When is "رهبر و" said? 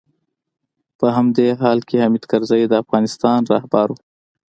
3.53-3.95